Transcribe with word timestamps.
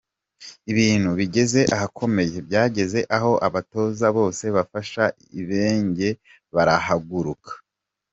Ibintu 0.71 1.09
bigeze 1.19 1.59
ahakomeye! 1.75 2.35
Byageze 2.47 2.99
aho 3.17 3.31
abatoza 3.47 4.05
bose 4.17 4.45
bafasha 4.55 5.03
Ibenge 5.41 6.09
barahaguruka. 6.53 7.51